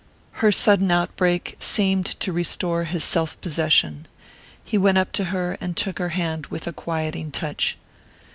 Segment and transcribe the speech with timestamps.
[0.41, 4.07] Her sudden outbreak seemed to restore his self possession.
[4.65, 7.77] He went up to her and took her hand with a quieting touch.